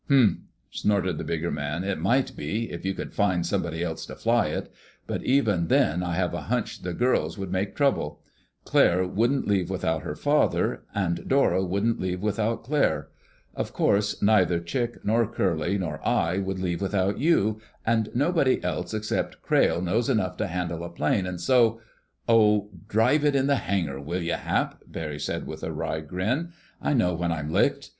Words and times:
"Humph!" 0.09 0.39
snorted 0.71 1.19
the 1.19 1.23
bigger 1.23 1.51
man. 1.51 1.83
"It 1.83 1.99
might 1.99 2.35
be—if 2.35 2.83
you 2.83 2.95
could 2.95 3.13
find 3.13 3.45
somebody 3.45 3.83
else 3.83 4.03
to 4.07 4.15
fly 4.15 4.47
it. 4.47 4.73
But 5.05 5.21
even 5.21 5.67
then 5.67 6.01
I 6.01 6.15
have 6.15 6.33
a 6.33 6.41
hunch 6.41 6.81
the 6.81 6.95
girls 6.95 7.37
would 7.37 7.51
make 7.51 7.75
trouble. 7.75 8.19
Claire 8.65 9.05
wouldn't 9.05 9.47
leave 9.47 9.69
without 9.69 10.01
her 10.01 10.15
father, 10.15 10.81
and 10.95 11.27
Dora 11.27 11.63
wouldn't 11.63 11.99
leave 11.99 12.19
without 12.23 12.63
Claire. 12.63 13.09
Of 13.55 13.73
course 13.73 14.19
neither 14.23 14.59
Chick 14.59 14.97
nor 15.05 15.31
Curly 15.31 15.77
nor 15.77 15.99
I 16.03 16.39
would 16.39 16.57
leave 16.57 16.81
without 16.81 17.19
you, 17.19 17.61
and 17.85 18.09
nobody 18.15 18.63
else 18.63 18.95
except 18.95 19.43
Crayle 19.43 19.83
knows 19.83 20.09
enough 20.09 20.35
to 20.37 20.47
handle 20.47 20.83
a 20.83 20.89
plane; 20.89 21.27
and 21.27 21.39
so—" 21.39 21.79
"Oh, 22.27 22.71
drive 22.87 23.23
it 23.23 23.35
in 23.35 23.45
the 23.45 23.57
hangar, 23.57 24.01
will 24.01 24.23
you, 24.23 24.33
Hap!" 24.33 24.81
Barry 24.87 25.19
said 25.19 25.45
with 25.45 25.61
a 25.61 25.71
wry 25.71 25.99
grin. 25.99 26.53
"I 26.81 26.93
know 26.95 27.13
when 27.13 27.31
I'm 27.31 27.51
licked. 27.51 27.89